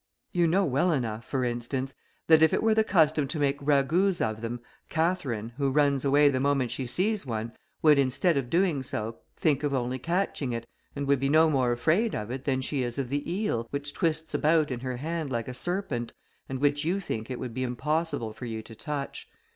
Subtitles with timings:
[0.31, 1.93] "You know well enough, for instance,
[2.25, 6.27] that if it were the custom to make ragouts of them, Catherine, who runs away
[6.29, 10.65] the moment she sees one, would, instead of doing so, think only of catching it,
[10.95, 13.93] and would be no more afraid of it than she is of the eel, which
[13.93, 16.13] twists about in her hand like a serpent,
[16.49, 19.27] and which you think it would be impossible for you to touch.